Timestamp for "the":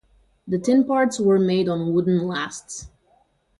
0.47-0.57